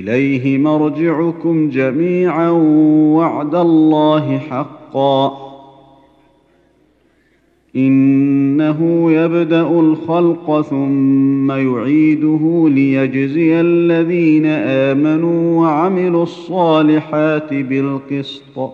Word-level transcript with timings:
إليه 0.00 0.58
مرجعكم 0.58 1.68
جميعا 1.68 2.50
وعد 3.16 3.54
الله 3.54 4.38
حقا. 4.38 5.46
إنه 7.76 9.12
يبدأ 9.12 9.80
الخلق 9.80 10.60
ثم 10.60 11.50
يعيده 11.50 12.68
ليجزي 12.68 13.60
الذين 13.60 14.46
آمنوا 14.46 15.60
وعملوا 15.60 16.22
الصالحات 16.22 17.54
بالقسط. 17.54 18.70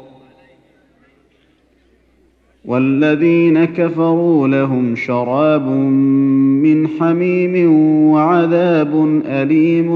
والذين 2.65 3.65
كفروا 3.65 4.49
لهم 4.49 4.97
شراب 4.97 5.69
من 6.63 6.89
حميم 6.89 7.73
وعذاب 8.13 9.21
أليم 9.27 9.91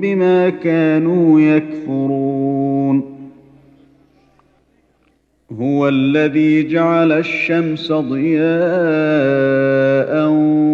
بما 0.00 0.48
كانوا 0.48 1.40
يكفرون. 1.40 3.12
هو 5.60 5.88
الذي 5.88 6.68
جعل 6.68 7.12
الشمس 7.12 7.92
ضياء 7.92 8.42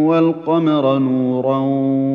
والقمر 0.08 0.98
نورا 0.98 1.58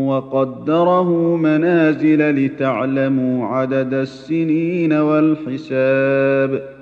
وقدره 0.07 1.37
منازل 1.37 2.45
لتعلموا 2.45 3.47
عدد 3.47 3.93
السنين 3.93 4.93
والحساب. 4.93 6.72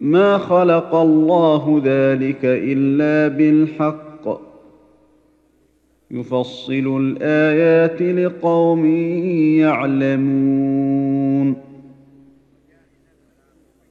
ما 0.00 0.38
خلق 0.38 0.94
الله 0.94 1.82
ذلك 1.84 2.40
إلا 2.44 3.36
بالحق. 3.36 4.08
يفصل 6.10 7.00
الآيات 7.00 8.02
لقوم 8.02 8.86
يعلمون. 9.56 11.54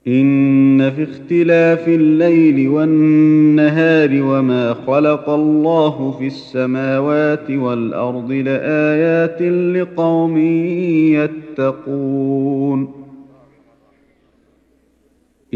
إن 0.08 0.92
في 0.92 1.04
اختلاف 1.04 1.88
الليل 1.88 2.70
والنهار 2.70 4.10
وما 4.22 4.74
خلق 4.74 5.30
الله 5.30 6.16
في 6.20 6.28
السماوات 6.28 7.52
والأرض 7.52 8.32
لآيات 8.32 9.42
لقوم 9.76 10.38
يتقون. 11.58 13.07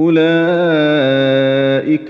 اولئك 0.00 0.20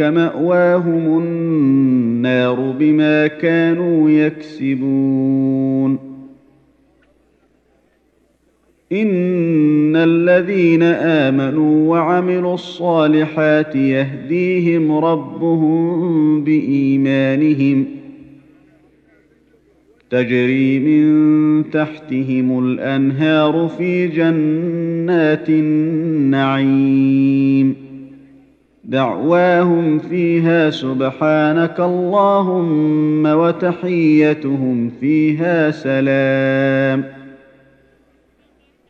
ماواهم 0.03 1.19
النار 1.19 2.75
بما 2.79 3.27
كانوا 3.27 4.11
يكسبون 4.11 5.99
ان 8.93 9.97
الذين 9.97 10.83
امنوا 10.83 11.91
وعملوا 11.91 12.55
الصالحات 12.55 13.77
يهديهم 13.77 14.93
ربهم 14.93 16.45
بايمانهم 16.45 17.87
تجري 20.11 20.79
من 20.79 21.71
تحتهم 21.71 22.65
الانهار 22.65 23.69
في 23.79 24.07
جنات 24.07 24.90
النعيم. 25.49 27.77
دعواهم 28.85 29.99
فيها 29.99 30.71
سبحانك 30.71 31.81
اللهم 31.81 33.27
وتحيتهم 33.27 34.91
فيها 35.01 35.71
سلام. 35.71 37.05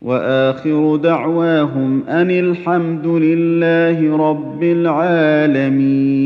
وآخر 0.02 0.96
دعواهم 0.96 2.02
أن 2.08 2.30
الحمد 2.30 3.06
لله 3.06 4.30
رب 4.30 4.62
العالمين. 4.62 6.20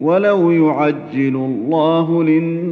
ولو 0.00 0.50
يعجل 0.50 1.36
الله 1.36 2.24
للناس 2.24 2.71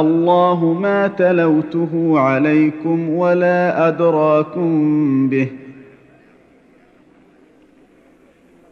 الله 0.00 0.78
ما 0.80 1.06
تلوته 1.06 2.18
عليكم 2.18 3.08
ولا 3.08 3.88
أدراكم 3.88 5.28
به. 5.28 5.48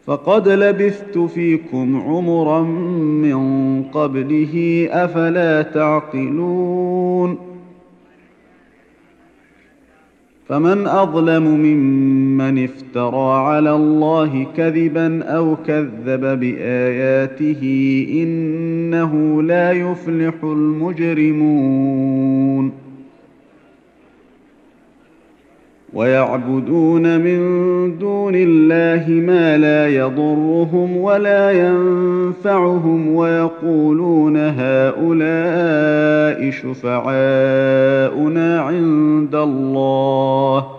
فقد 0.05 0.49
لبثت 0.49 1.17
فيكم 1.17 2.01
عمرا 2.01 2.61
من 3.21 3.39
قبله 3.83 4.87
أفلا 4.91 5.61
تعقلون. 5.61 7.37
فمن 10.47 10.87
أظلم 10.87 11.43
ممن 11.43 12.28
افترى 12.41 13.31
على 13.31 13.75
الله 13.75 14.47
كذبا 14.57 15.23
أو 15.23 15.55
كذب 15.67 16.39
بآياته 16.39 17.61
إنه 18.13 19.43
لا 19.43 19.71
يفلح 19.71 20.33
المجرمون. 20.43 22.09
ويعبدون 25.93 27.19
من 27.19 27.39
دون 27.97 28.35
الله 28.35 29.09
ما 29.09 29.57
لا 29.57 29.87
يضرهم 29.87 30.97
ولا 30.97 31.51
ينفعهم 31.51 33.15
ويقولون 33.15 34.37
هؤلاء 34.37 36.51
شفعاؤنا 36.51 38.61
عند 38.61 39.35
الله. 39.35 40.78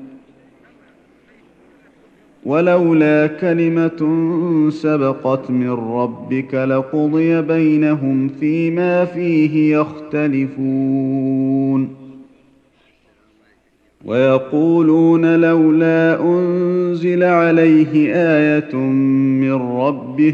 ولولا 2.45 3.27
كلمة 3.27 3.99
سبقت 4.69 5.51
من 5.51 5.69
ربك 5.69 6.53
لقضي 6.53 7.41
بينهم 7.41 8.27
فيما 8.27 9.05
فيه 9.05 9.77
يختلفون. 9.77 11.21
ويقولون 14.05 15.35
لولا 15.41 16.21
أنزل 16.23 17.23
عليه 17.23 18.13
آية 18.13 18.75
من 18.75 19.53
ربه 19.53 20.33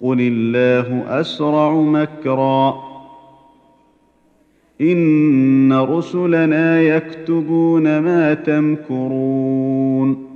قل 0.00 0.20
الله 0.20 1.20
اسرع 1.20 1.74
مكرا 1.74 2.86
ان 4.80 5.72
رسلنا 5.72 6.82
يكتبون 6.82 7.98
ما 7.98 8.34
تمكرون 8.34 10.26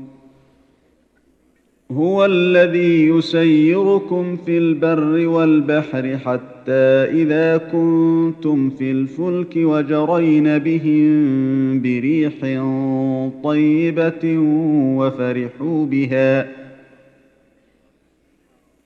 هو 1.93 2.25
الذي 2.25 3.09
يسيركم 3.09 4.37
في 4.37 4.59
البر 4.59 5.29
والبحر 5.29 6.19
حتى 6.19 6.73
اذا 7.23 7.57
كنتم 7.57 8.71
في 8.71 8.91
الفلك 8.91 9.57
وجرين 9.57 10.59
بهم 10.59 11.83
بريح 11.83 12.33
طيبه 13.45 14.39
وفرحوا 14.97 15.87
بها 15.87 16.60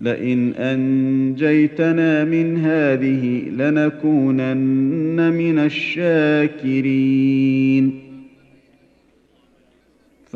لئن 0.00 0.52
أنجيتنا 0.54 2.24
من 2.24 2.56
هذه 2.56 3.42
لنكونن 3.48 5.32
من 5.32 5.58
الشاكرين. 5.58 7.26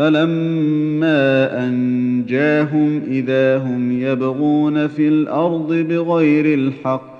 فلما 0.01 1.67
أنجاهم 1.69 3.03
إذا 3.11 3.59
هم 3.59 4.01
يبغون 4.01 4.87
في 4.87 5.09
الأرض 5.09 5.73
بغير 5.73 6.55
الحق 6.55 7.11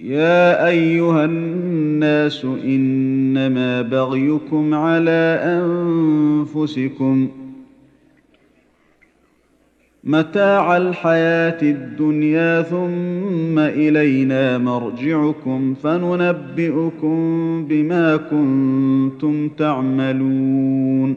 يا 0.00 0.66
أيها 0.68 1.24
الناس 1.24 2.44
إنما 2.44 3.82
بغيكم 3.82 4.74
على 4.74 5.40
أنفسكم 5.44 7.28
متاع 10.04 10.76
الحياة 10.76 11.62
الدنيا 11.62 12.62
ثم 12.62 13.58
إلينا 13.58 14.58
مرجعكم 14.58 15.74
فننبئكم 15.74 17.16
بما 17.68 18.16
كنتم 18.16 19.48
تعملون. 19.48 21.16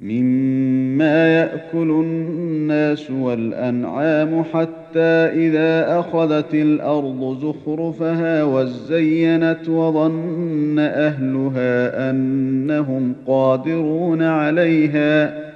مما 0.00 1.38
يأكل 1.38 1.90
الناس 1.90 3.10
والأنعام 3.10 4.42
حتى 4.42 5.00
إذا 5.32 5.98
أخذت 5.98 6.54
الأرض 6.54 7.38
زخرفها 7.40 8.44
وزينت 8.44 9.68
وظن 9.68 10.78
أهلها 10.78 12.10
أنهم 12.10 13.14
قادرون 13.26 14.22
عليها 14.22 15.46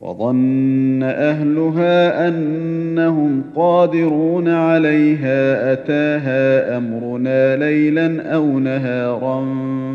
وظن 0.00 1.02
أهلها 1.02 2.28
أنهم 2.28 3.42
قادرون 3.56 4.48
عليها 4.48 5.72
أتاها 5.72 6.76
أمرنا 6.76 7.56
ليلا 7.56 8.34
أو 8.34 8.58
نهارا 8.58 9.40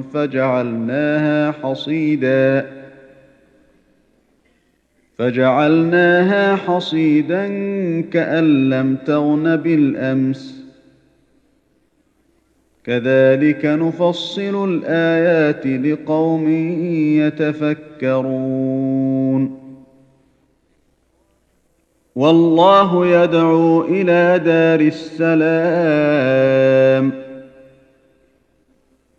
فجعلناها 0.02 1.52
حصيدا. 1.52 2.66
فجعلناها 5.18 6.56
حصيدا 6.56 7.48
كأن 8.02 8.70
لم 8.70 8.96
تغن 8.96 9.56
بالأمس. 9.56 10.68
كذلك 12.84 13.66
نفصل 13.66 14.70
الآيات 14.70 15.68
لقوم 15.68 16.50
يتفكرون. 17.18 18.38
والله 22.16 23.08
يدعو 23.08 23.84
إلى 23.84 24.42
دار 24.46 24.80
السلام. 24.80 25.28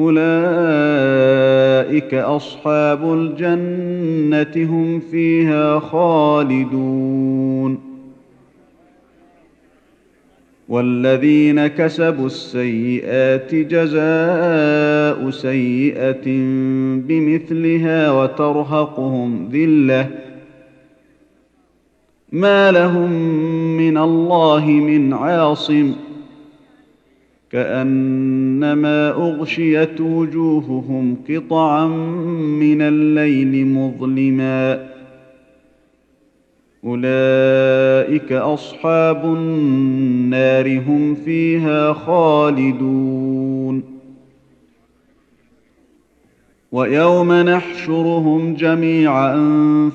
أولئك 0.00 0.24
أصحاب 2.14 3.12
الجنة 3.12 4.70
هم 4.70 5.00
فيها 5.00 5.78
خالدون. 5.78 7.80
والذين 10.68 11.66
كسبوا 11.66 12.26
السيئات 12.26 13.54
جزاء 13.54 15.30
سيئة 15.30 16.26
بمثلها 16.96 18.10
وترهقهم 18.10 19.48
ذلة. 19.52 20.08
ما 22.32 22.72
لهم 22.72 23.12
من 23.76 23.98
الله 23.98 24.66
من 24.66 25.12
عاصم. 25.12 25.92
كانما 28.60 29.10
أغشيت 29.10 30.00
وجوههم 30.00 31.16
قطعا 31.28 31.86
من 32.60 32.82
الليل 32.82 33.66
مظلما. 33.66 34.88
أولئك 36.84 38.32
أصحاب 38.32 39.24
النار 39.24 40.78
هم 40.78 41.14
فيها 41.14 41.92
خالدون. 41.92 43.39
ويوم 46.72 47.32
نحشرهم 47.32 48.54
جميعا 48.54 49.36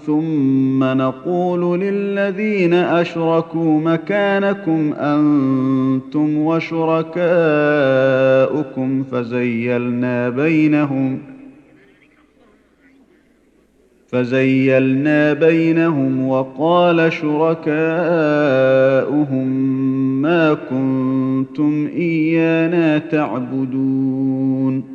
ثم 0.05 0.83
نقول 0.83 1.79
للذين 1.79 2.73
أشركوا 2.73 3.79
مكانكم 3.81 4.93
أنتم 4.93 6.37
وشركاؤكم 6.37 7.23
فزيلنا 9.03 10.29
بينهم 10.29 11.19
فزيلنا 14.07 15.33
بينهم 15.33 16.27
وقال 16.27 17.13
شركاؤهم 17.13 17.77
ما 20.21 20.53
كنتم 20.53 21.87
إيانا 21.95 22.97
تعبدون 22.97 24.94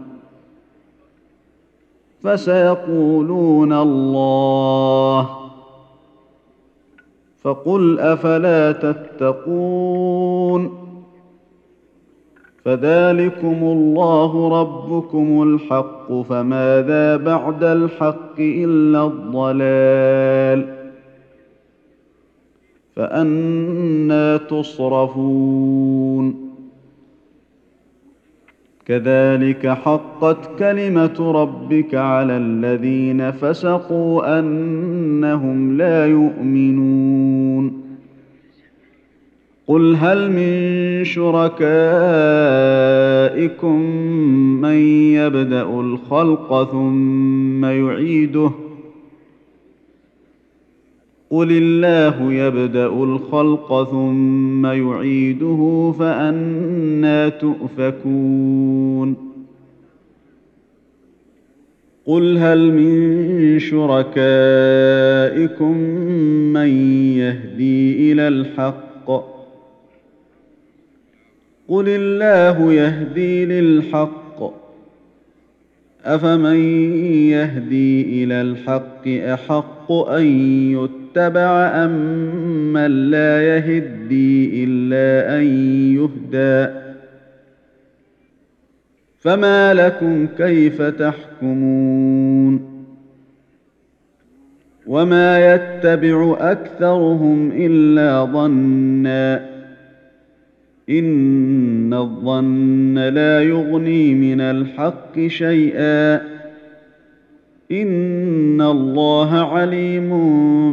فسيقولون 2.23 3.73
الله. 3.73 5.29
فقل 7.43 7.99
أفلا 7.99 8.71
تتقون. 8.71 10.77
فذلكم 12.65 13.47
الله 13.47 14.61
ربكم 14.61 15.43
الحق 15.43 16.21
فماذا 16.21 17.17
بعد 17.17 17.63
الحق 17.63 18.39
إلا 18.39 19.05
الضلال. 19.05 20.75
فأنا 22.95 24.37
تصرفون. 24.37 26.50
كذلك 28.91 29.67
حقت 29.67 30.49
كلمة 30.59 31.31
ربك 31.31 31.95
على 31.95 32.37
الذين 32.37 33.31
فسقوا 33.31 34.39
أنهم 34.39 35.77
لا 35.77 36.07
يؤمنون. 36.07 37.81
قل 39.67 39.95
هل 39.95 40.31
من 40.31 41.03
شركائكم 41.03 41.61
من 44.61 44.77
يبدأ 45.15 45.63
الخلق 45.63 46.71
ثم 46.71 47.65
يعيده 47.65 48.49
ۖ؟ 48.49 48.70
قل 51.31 51.51
الله 51.51 52.33
يبدا 52.33 52.85
الخلق 52.87 53.89
ثم 53.91 54.65
يعيده 54.65 55.93
فانا 55.99 57.29
تؤفكون 57.29 59.15
قل 62.05 62.37
هل 62.37 62.71
من 62.73 63.59
شركائكم 63.59 64.17
من 66.53 66.67
يهدي 67.17 68.11
إلى 68.11 68.27
الحق 68.27 69.11
قل 71.67 71.85
الله 71.87 72.73
يهدي 72.73 73.45
للحق 73.45 74.53
افمن 76.05 76.55
يهدي 77.29 78.23
إلى 78.23 78.41
الحق 78.41 79.07
احق 79.07 79.91
ان 79.91 80.25
يتبع 80.71 81.00
ام 81.17 81.91
من 82.73 83.11
لا 83.11 83.57
يهدي 83.57 84.63
إلا 84.63 85.37
أن 85.37 85.43
يهدى. 85.95 86.73
فما 89.19 89.73
لكم 89.73 90.27
كيف 90.37 90.81
تحكمون؟ 90.81 92.71
وما 94.87 95.53
يتبع 95.53 96.37
أكثرهم 96.39 97.51
إلا 97.51 98.25
ظنّا. 98.25 99.49
إن 100.89 101.93
الظن 101.93 102.97
لا 102.97 103.43
يغني 103.43 104.13
من 104.13 104.41
الحق 104.41 105.19
شيئا. 105.27 106.30
ان 107.71 108.61
الله 108.61 109.35
عليم 109.35 110.09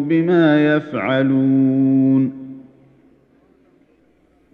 بما 0.09 0.77
يفعلون 0.77 2.39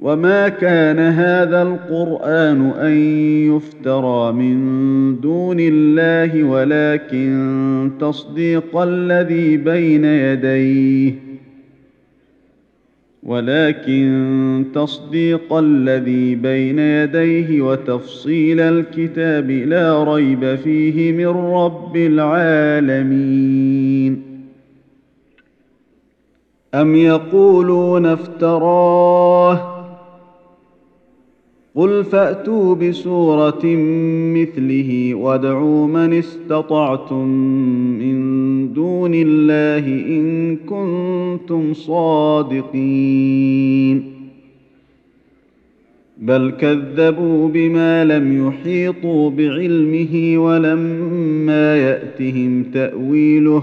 وما 0.01 0.49
كان 0.49 0.99
هذا 0.99 1.63
القران 1.63 2.71
ان 2.71 2.97
يفترى 3.57 4.33
من 4.33 4.57
دون 5.21 5.57
الله 5.61 6.45
ولكن 6.45 7.91
تصديق 8.01 8.77
الذي 8.77 9.57
بين 9.57 10.05
يديه 10.05 11.24
ولكن 13.25 14.65
تصديق 14.75 15.53
الذي 15.53 16.35
بين 16.35 16.79
يديه 16.79 17.61
وتفصيل 17.61 18.61
الكتاب 18.61 19.51
لا 19.51 20.05
ريب 20.05 20.55
فيه 20.55 21.13
من 21.13 21.27
رب 21.55 21.97
العالمين. 21.97 23.43
أم 26.75 26.97
يقولون 26.97 28.07
افتراه 28.07 29.74
قل 31.77 32.05
فاتوا 32.05 32.75
بسوره 32.75 33.63
مثله 34.35 35.15
وادعوا 35.15 35.87
من 35.87 36.13
استطعتم 36.13 37.29
من 37.99 38.19
دون 38.73 39.11
الله 39.15 39.87
ان 39.89 40.57
كنتم 40.57 41.73
صادقين 41.75 42.95
بل 46.19 46.51
كذبوا 46.51 47.49
بما 47.49 48.05
لم 48.05 48.47
يحيطوا 48.49 49.31
بعلمه 49.31 50.39
ولما 50.39 51.77
ياتهم 51.77 52.63
تاويله 52.63 53.63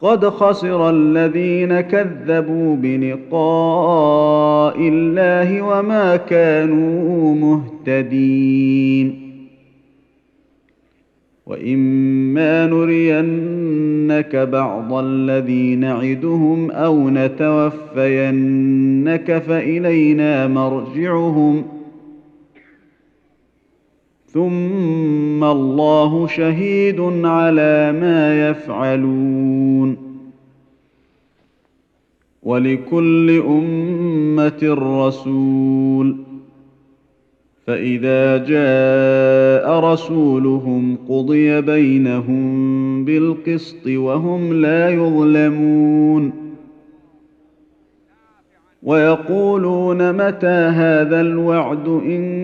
قد 0.00 0.28
خسر 0.28 0.90
الذين 0.90 1.80
كذبوا 1.80 2.76
بلقاء 2.76 4.78
الله 4.78 5.62
وما 5.62 6.16
كانوا 6.16 7.34
مهتدين. 7.34 9.24
وإما 11.46 12.66
نرينك 12.66 14.36
بعض 14.36 14.92
الذي 14.92 15.76
نعدهم 15.76 16.70
أو 16.70 17.10
نتوفينك 17.10 19.38
فإلينا 19.38 20.46
مرجعهم. 20.46 21.73
ثم 24.34 25.44
الله 25.44 26.26
شهيد 26.26 27.00
على 27.24 27.92
ما 28.00 28.50
يفعلون. 28.50 29.96
ولكل 32.42 33.42
أمة 33.48 34.76
رسول. 35.06 36.16
فإذا 37.66 38.36
جاء 38.36 39.80
رسولهم 39.80 40.96
قضي 41.08 41.60
بينهم 41.60 43.04
بالقسط 43.04 43.86
وهم 43.86 44.52
لا 44.52 44.90
يظلمون. 44.90 46.32
ويقولون 48.82 50.12
متى 50.12 50.46
هذا 50.46 51.20
الوعد 51.20 51.88
إن 51.88 52.43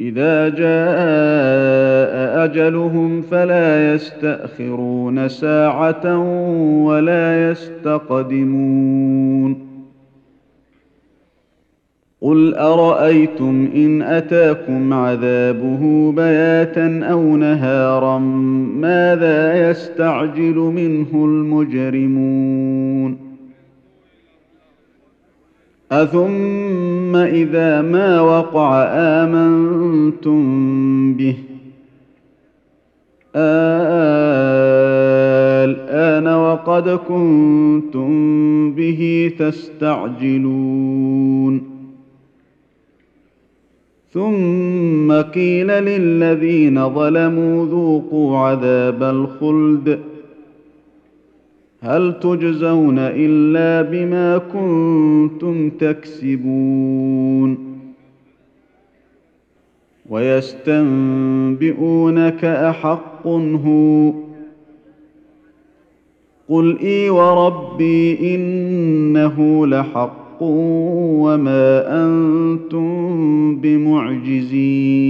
إذا 0.00 0.48
جاء 0.48 2.44
أجلهم 2.44 3.22
فلا 3.22 3.94
يستأخرون 3.94 5.28
ساعة 5.28 6.18
ولا 6.84 7.50
يستقدمون. 7.50 8.90
قل 12.20 12.54
أرأيتم 12.54 13.68
إن 13.74 14.02
أتاكم 14.02 14.92
عذابه 14.92 16.12
بياتا 16.12 17.00
أو 17.10 17.36
نهارا 17.36 18.18
ماذا 18.78 19.70
يستعجل 19.70 20.54
منه 20.54 21.24
المجرمون؟ 21.24 22.50
اثم 25.92 27.16
اذا 27.16 27.82
ما 27.82 28.20
وقع 28.20 28.84
امنتم 29.22 30.42
به 31.14 31.36
الان 35.64 36.26
وقد 36.26 36.88
كنتم 36.88 38.10
به 38.74 39.32
تستعجلون 39.38 40.80
ثم 44.12 45.12
قيل 45.22 45.66
للذين 45.66 46.88
ظلموا 46.88 47.66
ذوقوا 47.66 48.38
عذاب 48.38 49.02
الخلد 49.02 50.09
هل 51.82 52.20
تجزون 52.20 52.98
إلا 52.98 53.90
بما 53.90 54.38
كنتم 54.38 55.70
تكسبون 55.70 57.58
ويستنبئونك 61.20 62.44
أحق 62.44 63.26
هو 63.26 64.12
قل 66.48 66.78
إي 66.78 67.10
وربي 67.10 68.34
إنه 68.34 69.66
لحق 69.66 70.42
وما 70.42 71.84
أنتم 72.04 73.56
بمعجزين 73.56 75.00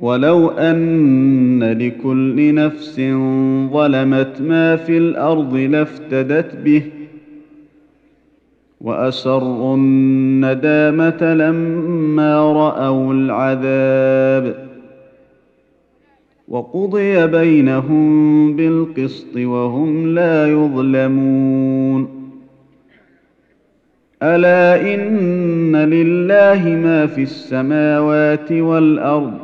ولو 0.00 0.48
ان 0.50 1.64
لكل 1.64 2.54
نفس 2.54 3.00
ظلمت 3.72 4.40
ما 4.40 4.76
في 4.76 4.98
الأرض 4.98 5.56
لافتدت 5.56 6.54
به 6.56 6.82
واسروا 8.80 9.76
الندامه 9.76 11.34
لما 11.34 12.52
راوا 12.52 13.14
العذاب 13.14 14.68
وقضي 16.48 17.26
بينهم 17.26 18.56
بالقسط 18.56 19.36
وهم 19.36 20.14
لا 20.14 20.48
يظلمون 20.48 22.08
الا 24.22 24.94
ان 24.94 25.76
لله 25.76 26.68
ما 26.68 27.06
في 27.06 27.22
السماوات 27.22 28.52
والارض 28.52 29.43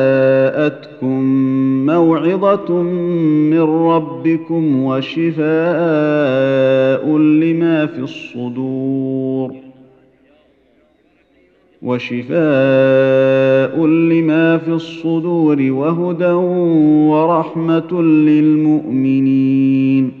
موعظة 2.01 2.81
من 3.51 3.61
ربكم 3.61 4.83
وشفاء 4.83 5.41
لما 7.17 7.85
في 7.85 7.99
الصدور. 7.99 9.55
وشفاء 11.81 13.85
لما 13.85 14.57
في 14.57 14.71
الصدور 14.71 15.61
وهدى 15.61 16.31
ورحمة 17.11 18.01
للمؤمنين. 18.01 20.11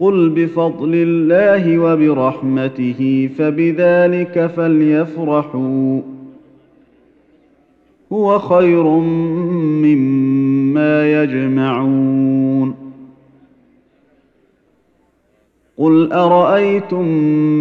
قل 0.00 0.28
بفضل 0.28 0.94
الله 0.94 1.78
وبرحمته 1.78 3.30
فبذلك 3.38 4.50
فليفرحوا. 4.56 6.00
هو 8.12 8.38
خير 8.38 8.84
مما 9.82 11.22
يجمعون. 11.22 12.74
قل 15.78 16.12
أرأيتم 16.12 17.08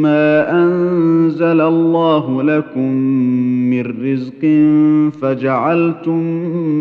ما 0.01 0.51
أنزل 0.51 1.61
الله 1.61 2.43
لكم 2.43 2.91
من 3.69 3.81
رزق 3.81 4.41
فجعلتم 5.21 6.23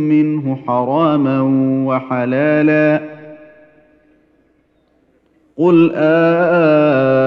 منه 0.09 0.59
حراما 0.67 1.41
وحلالا؟ 1.87 3.01
قل 5.57 5.93
آه 5.95 7.20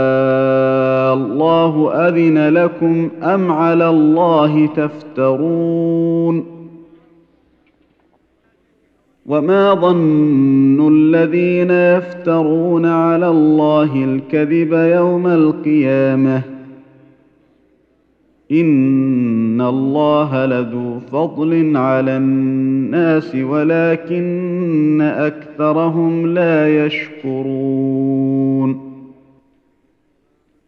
الله 1.43 1.93
أذن 2.07 2.49
لكم 2.49 3.09
أم 3.23 3.51
على 3.51 3.89
الله 3.89 4.65
تفترون 4.67 6.45
وما 9.25 9.73
ظن 9.73 10.87
الذين 10.87 11.69
يفترون 11.69 12.85
على 12.85 13.27
الله 13.27 14.03
الكذب 14.03 14.73
يوم 14.73 15.27
القيامة 15.27 16.41
إن 18.51 19.61
الله 19.61 20.45
لذو 20.45 20.99
فضل 20.99 21.77
على 21.77 22.17
الناس 22.17 23.35
ولكن 23.35 25.01
أكثرهم 25.01 26.27
لا 26.27 26.85
يشكرون 26.85 28.13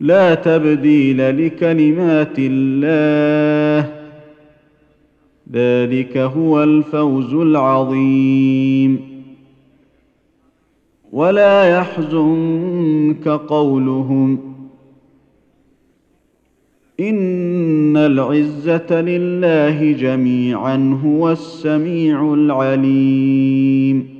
لا 0.00 0.34
تبديل 0.34 1.46
لكلمات 1.46 2.34
الله. 2.38 3.92
ذلك 5.52 6.16
هو 6.16 6.62
الفوز 6.62 7.34
العظيم. 7.34 9.00
ولا 11.12 11.64
يحزنك 11.64 13.28
قولهم 13.28 14.38
إن 17.00 17.96
العزة 17.96 19.00
لله 19.00 19.92
جميعا 19.92 21.00
هو 21.04 21.32
السميع 21.32 22.34
العليم. 22.34 24.19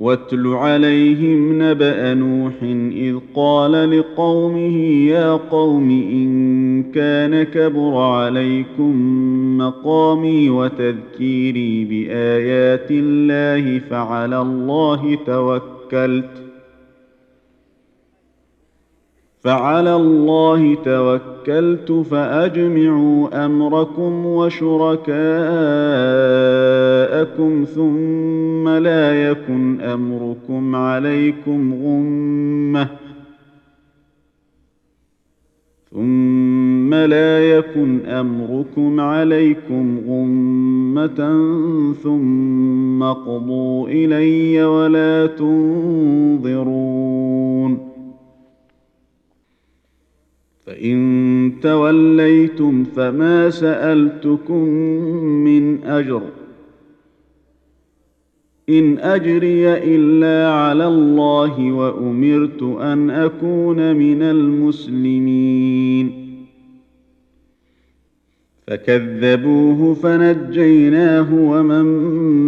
واتل 0.00 0.46
عليهم 0.46 1.62
نبأ 1.62 2.14
نوح 2.14 2.54
إذ 2.92 3.16
قال 3.34 3.98
لقومه 3.98 4.76
يا 5.06 5.32
قوم 5.32 5.90
إن 5.90 6.82
كان 6.92 7.42
كبر 7.42 7.96
عليكم 7.96 8.94
مقامي 9.58 10.50
وتذكيري 10.50 11.84
بآيات 11.84 12.90
الله 12.90 13.78
فعلى 13.78 14.40
الله 14.42 15.18
توكلت 15.26 16.48
فعلى 19.40 19.96
الله 19.96 20.74
توكلت 20.74 21.92
فأجمعوا 21.92 23.44
أمركم 23.46 24.26
وشركاءكم 24.26 25.04
ثم 27.74 28.27
لا 28.66 29.30
يكن 29.30 29.80
أمركم 29.80 30.76
عليكم 30.76 31.74
غمة. 31.74 32.88
ثم 35.90 36.94
لا 36.94 37.56
يكن 37.56 38.06
أمركم 38.06 39.00
عليكم 39.00 39.98
غمة 40.08 41.42
ثم 42.02 43.02
اقضوا 43.02 43.88
إلي 43.88 44.64
ولا 44.64 45.26
تنظرون. 45.26 46.68
فإن 50.66 51.52
توليتم 51.62 52.84
فما 52.84 53.50
سألتكم 53.50 54.64
من 55.44 55.84
أجر. 55.84 56.22
إن 58.68 58.98
أجري 58.98 59.68
إلا 59.68 60.52
على 60.52 60.86
الله 60.86 61.72
وأمرت 61.72 62.62
أن 62.62 63.10
أكون 63.10 63.96
من 63.96 64.22
المسلمين. 64.22 66.28
فكذبوه 68.66 69.94
فنجيناه 69.94 71.34
ومن 71.34 71.84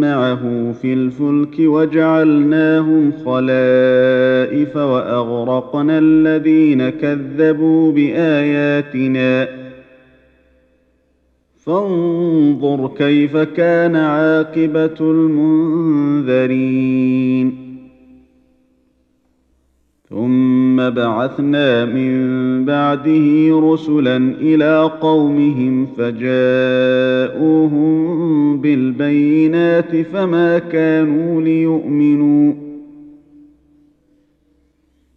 معه 0.01 0.73
في 0.73 0.93
الفلك 0.93 1.55
وجعلناهم 1.59 3.13
خلائف 3.13 4.77
وأغرقنا 4.77 5.99
الذين 5.99 6.91
كذبوا 6.91 7.93
بآياتنا. 7.93 9.60
فانظر 11.61 12.91
كيف 12.97 13.37
كان 13.37 13.97
عاقبة 13.97 14.97
المنذرين. 15.01 16.51
ثم 20.09 20.91
بعثنا 20.91 21.85
من 21.85 22.65
بعده 22.65 23.61
رسلا 23.73 24.17
إلى 24.17 24.91
قومهم 25.01 25.87
فجاءوهم 25.87 27.51
بالبينات 28.61 29.97
فما 29.97 30.59
كانوا 30.59 31.43
ليؤمنوا 31.43 32.53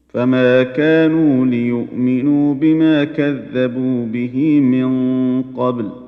فما 0.09 0.63
كانوا 0.63 1.45
ليؤمنوا 1.45 2.53
بما 2.53 3.03
كذبوا 3.03 4.05
به 4.05 4.59
من 4.59 5.41
قبل. 5.41 6.02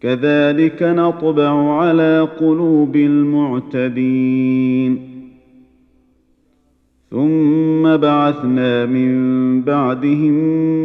كذلك 0.00 0.82
نطبع 0.82 1.80
على 1.80 2.28
قلوب 2.40 2.96
المعتدين. 2.96 4.38
ثم 7.10 7.96
بعثنا 7.96 8.86
من 8.86 9.62
بعدهم 9.62 10.34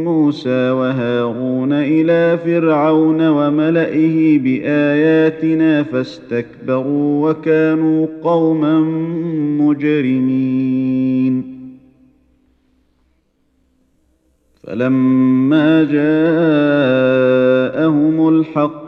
موسى 0.03 0.69
وهارون 0.69 1.73
إلى 1.73 2.37
فرعون 2.37 3.27
وملئه 3.27 4.39
بآياتنا 4.39 5.83
فاستكبروا 5.83 7.29
وكانوا 7.29 8.07
قوما 8.23 8.79
مجرمين. 9.59 11.53
فلما 14.63 15.83
جاءهم 15.83 16.13
الحق 18.29 18.72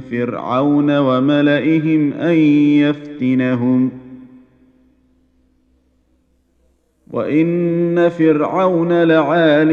فرعون 0.00 0.98
وملئهم 0.98 2.12
أن 2.12 2.36
يفتنهم. 2.78 3.90
وإن 7.10 8.08
فرعون 8.08 9.02
لعال 9.02 9.68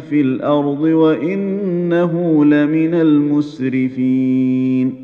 في 0.00 0.20
الأرض 0.20 0.80
وإنه 0.80 2.44
لمن 2.44 2.94
المسرفين. 2.94 5.01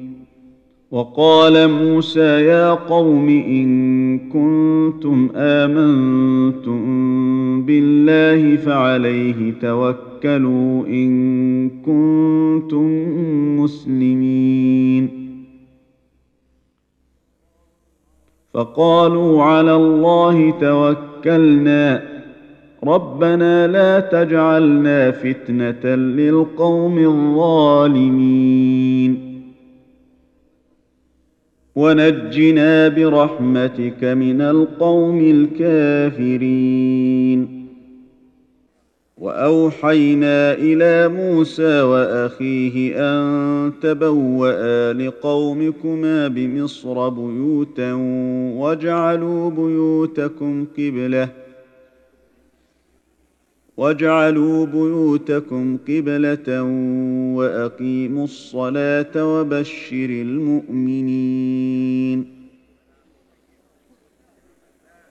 وقال 0.91 1.71
موسى 1.71 2.21
يا 2.21 2.71
قوم 2.71 3.29
إن 3.29 4.19
كنتم 4.19 5.29
آمنتم 5.35 6.83
بالله 7.63 8.57
فعليه 8.57 9.55
توكلوا 9.63 10.87
إن 10.87 11.69
كنتم 11.69 13.09
مسلمين. 13.61 15.09
فقالوا 18.55 19.43
على 19.43 19.77
الله 19.77 20.51
توكلنا. 20.51 22.03
ربنا 22.85 23.67
لا 23.67 24.01
تجعلنا 24.01 25.11
فتنة 25.11 25.95
للقوم 25.95 26.99
الظالمين. 26.99 29.28
ونجنا 31.79 32.89
برحمتك 32.89 34.05
من 34.05 34.41
القوم 34.41 35.49
الكافرين. 35.61 37.59
وأوحينا 39.19 40.53
إلى 40.53 41.09
موسى 41.09 41.83
وأخيه 41.83 42.93
أن 42.97 43.73
تبوأ 43.83 44.93
لقومكما 44.93 46.29
بمصر 46.29 47.09
بيوتا 47.09 47.93
واجعلوا 48.59 49.51
بيوتكم 49.51 50.65
قبلة 50.79 51.29
واجعلوا 53.79 54.67
بيوتكم 54.67 55.79
قبله 55.89 56.63
واقيموا 57.35 58.25
الصلاه 58.25 59.41
وبشر 59.41 60.11
المؤمنين. 60.11 61.59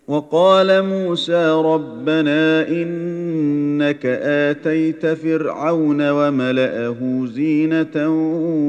وقال 0.08 0.84
موسى 0.84 1.52
ربنا 1.52 2.68
انك 2.68 4.06
اتيت 4.06 5.06
فرعون 5.06 6.10
وملاه 6.10 7.26
زينه 7.26 8.08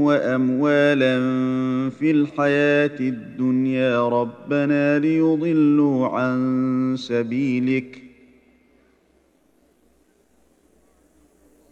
واموالا 0.06 1.18
في 1.90 2.10
الحياة 2.10 3.00
الدنيا 3.00 4.08
ربنا 4.08 4.98
ليضلوا 4.98 6.06
عن 6.08 6.94
سبيلك 6.98 8.07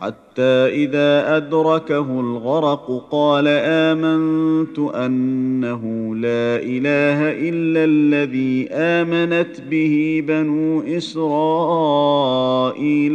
حتى 0.00 0.84
إذا 0.84 1.36
أدركه 1.36 2.20
الغرق 2.20 3.08
قال 3.10 3.44
آمنت 3.48 4.78
أنه 4.78 6.14
لا 6.14 6.56
إله 6.62 7.48
إلا 7.48 7.84
الذي 7.84 8.68
آمنت 8.70 9.60
به 9.70 10.24
بنو 10.26 10.82
إسرائيل 10.82 11.98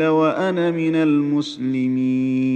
وأنا 0.04 0.72
من 0.72 0.96
المسلمين. 0.96 2.54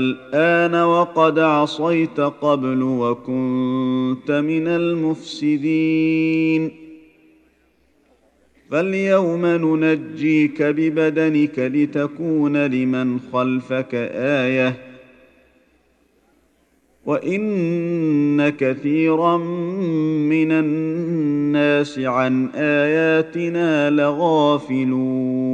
الآن 0.00 0.74
وقد 0.74 1.38
عصيت 1.38 2.20
قبل 2.20 2.82
وكنت 2.82 4.30
من 4.30 4.68
المفسدين. 4.68 6.83
فاليوم 8.74 9.46
ننجيك 9.46 10.62
ببدنك 10.62 11.58
لتكون 11.58 12.66
لمن 12.66 13.20
خلفك 13.32 13.94
آية. 14.14 14.76
وإن 17.06 18.48
كثيرا 18.48 19.36
من 20.26 20.52
الناس 20.52 21.98
عن 21.98 22.48
آياتنا 22.54 23.90
لغافلون. 23.90 25.44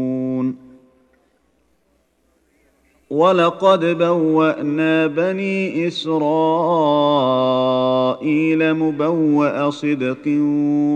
ولقد 3.10 3.98
بوأنا 3.98 5.06
بني 5.06 5.88
إسرائيل 5.88 6.24
مبوأ 8.74 9.70
صدق 9.70 10.28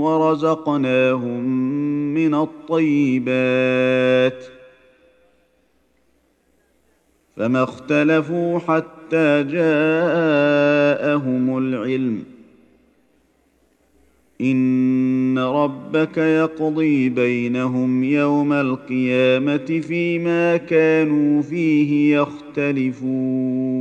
ورزقناهم 0.03 1.94
من 2.15 2.35
الطيبات 2.35 3.35
فما 7.37 7.63
اختلفوا 7.63 8.59
حتى 8.59 9.43
جاءهم 9.43 11.59
العلم 11.59 12.25
إن 14.41 15.39
ربك 15.39 16.19
يقضي 16.19 17.09
بينهم 17.09 18.05
يوم 18.05 18.53
القيامة 18.53 19.81
فيما 19.89 20.57
كانوا 20.57 21.43
فيه 21.43 22.17
يختلفون 22.17 23.75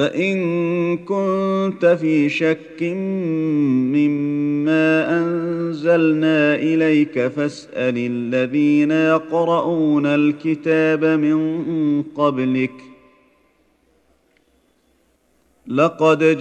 فإن 0.00 0.96
كنت 0.96 1.86
في 1.86 2.28
شك 2.28 2.82
مما 3.92 5.18
أنزلنا 5.18 6.54
إليك 6.54 7.26
فاسأل 7.28 7.94
الذين 7.96 8.90
يقرؤون 8.90 10.06
الكتاب 10.06 11.04
من 11.04 12.02
قبلك. 12.02 12.72
لقد 15.66 16.18
جاءك 16.18 16.38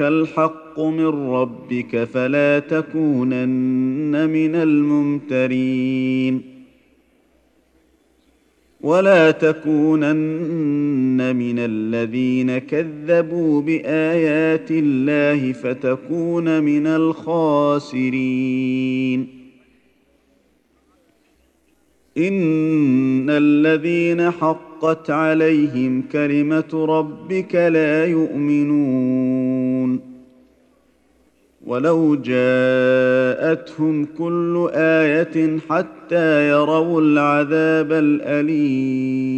الحق 0.00 0.80
من 0.80 1.30
ربك 1.30 2.04
فلا 2.04 2.58
تكونن 2.58 4.30
من 4.30 4.54
الممترين. 4.54 6.51
ولا 8.82 9.30
تكونن 9.30 11.36
من 11.36 11.54
الذين 11.58 12.58
كذبوا 12.58 13.62
بآيات 13.62 14.70
الله 14.70 15.52
فتكون 15.52 16.62
من 16.62 16.86
الخاسرين. 16.86 18.12
إن 22.18 23.30
الذين 23.30 24.30
حقت 24.30 25.10
عليهم 25.10 26.02
كلمة 26.12 26.74
ربك 26.74 27.54
لا 27.54 28.06
يؤمنون. 28.06 29.41
ولو 31.66 32.14
جاءتهم 32.14 34.04
كل 34.04 34.70
إيه 34.74 35.58
حتى 35.70 36.48
يروا 36.48 37.00
العذاب 37.00 37.92
الاليم 37.92 39.32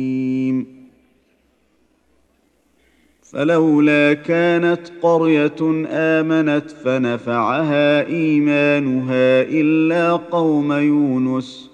فلولا 3.22 4.12
كانت 4.12 4.80
قريه 5.02 5.86
امنت 5.90 6.70
فنفعها 6.70 8.06
ايمانها 8.06 9.42
الا 9.42 10.12
قوم 10.12 10.72
يونس 10.72 11.73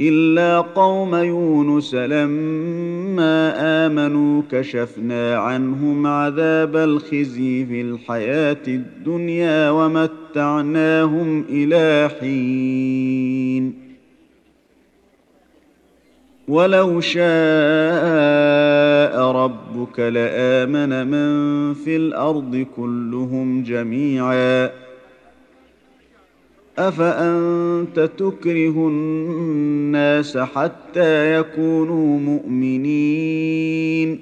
إلا 0.00 0.60
قوم 0.60 1.14
يونس 1.14 1.94
لما 1.94 3.54
آمنوا 3.86 4.42
كشفنا 4.50 5.36
عنهم 5.36 6.06
عذاب 6.06 6.76
الخزي 6.76 7.66
في 7.66 7.80
الحياة 7.80 8.62
الدنيا 8.68 9.70
ومتعناهم 9.70 11.44
إلى 11.48 12.10
حين. 12.20 13.86
ولو 16.48 17.00
شاء 17.00 17.26
ربك 19.20 20.00
لآمن 20.00 21.06
من 21.06 21.74
في 21.74 21.96
الأرض 21.96 22.66
كلهم 22.76 23.62
جميعا. 23.62 24.85
أفأنت 26.78 28.10
تكره 28.18 28.88
الناس 28.88 30.38
حتى 30.38 31.34
يكونوا 31.34 32.18
مؤمنين؟ 32.18 34.18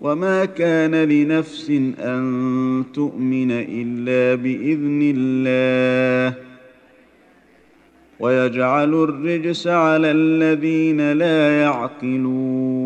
وما 0.00 0.44
كان 0.44 0.94
لنفس 0.94 1.70
أن 1.98 2.84
تؤمن 2.94 3.48
إلا 3.50 4.42
بإذن 4.42 5.14
الله. 5.16 6.38
ويجعل 8.20 8.94
الرجس 8.94 9.66
على 9.66 10.10
الذين 10.10 11.12
لا 11.12 11.60
يعقلون. 11.60 12.85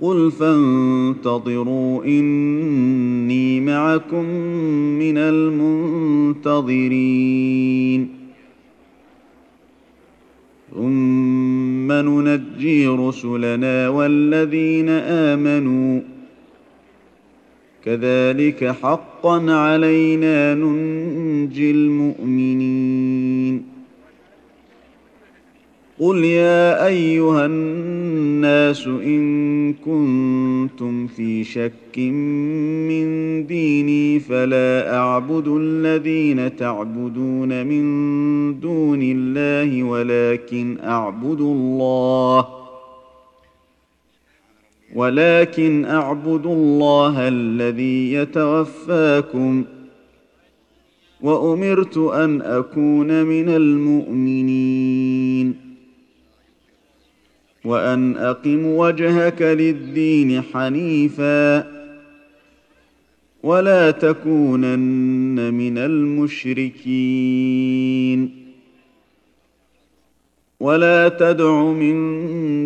قل 0.00 0.30
فانتظروا 0.30 2.04
اني 2.04 3.60
معكم 3.60 4.24
من 4.98 5.18
المنتظرين 5.18 6.96
ثم 10.74 11.92
ننجي 11.92 12.86
رسلنا 12.86 13.88
والذين 13.88 14.88
امنوا 14.88 16.00
كذلك 17.84 18.64
حقا 18.64 19.52
علينا 19.52 20.54
ننجي 20.54 21.70
المؤمنين 21.70 22.96
قل 25.98 26.24
يا 26.24 26.86
ايها 26.86 27.46
الناس 27.46 28.86
ان 28.86 29.55
كنتم 29.72 31.06
في 31.06 31.44
شك 31.44 31.98
من 32.88 33.06
ديني 33.46 34.20
فلا 34.20 34.96
أعبد 34.96 35.48
الذين 35.48 36.56
تعبدون 36.56 37.66
من 37.66 37.84
دون 38.60 39.00
الله 39.02 39.82
ولكن 39.82 40.78
أعبد 40.84 41.40
الله 41.40 42.48
ولكن 44.94 45.84
أعبد 45.84 46.46
الله 46.46 47.28
الذي 47.28 48.12
يتوفاكم 48.12 49.64
وأمرت 51.20 51.96
أن 51.96 52.42
أكون 52.42 53.22
من 53.22 53.48
المؤمنين 53.48 54.86
وأن 57.66 58.16
أقم 58.16 58.66
وجهك 58.66 59.42
للدين 59.42 60.42
حنيفا 60.42 61.76
ولا 63.42 63.90
تكونن 63.90 65.54
من 65.54 65.78
المشركين 65.78 67.26
ولا 70.60 71.08
تدع 71.08 71.62
من 71.62 71.96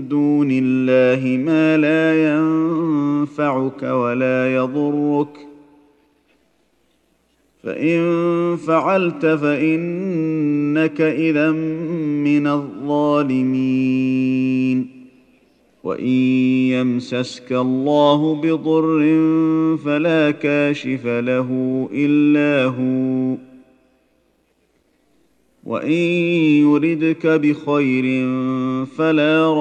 دون 0.09 0.49
الله 0.51 1.37
ما 1.37 1.77
لا 1.77 2.33
ينفعك 2.33 3.83
ولا 3.83 4.55
يضرك 4.55 5.47
فإن 7.63 8.01
فعلت 8.57 9.27
فانك 10.75 11.01
إذا 11.01 11.51
من 11.51 12.47
الظالمين. 12.47 13.51
وإن 15.85 16.07
يمسسك 16.71 17.53
الله 17.53 18.35
بضر 18.35 19.01
فلا 19.85 20.31
كاشف 20.31 21.07
له 21.07 21.89
إلا 21.93 22.65
هو. 22.65 23.37
وإن 25.65 25.93
يردك 26.63 27.27
بخير 27.27 28.27
فلا 28.87 29.55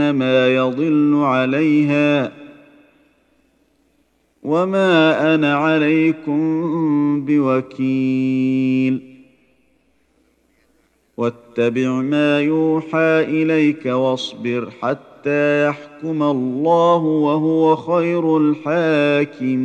إنما 0.00 0.48
يضل 0.54 1.14
عليها 1.14 2.32
وما 4.42 5.34
أنا 5.34 5.54
عليكم 5.54 7.24
بوكيل. 7.24 9.00
واتبع 11.16 11.90
ما 11.90 12.40
يوحى 12.40 13.24
إليك 13.28 13.86
واصبر 13.86 14.70
حتى 14.82 15.66
يحكم 15.66 16.22
الله 16.22 16.96
وهو 16.96 17.76
خير 17.76 18.36
الحاكمين. 18.36 19.58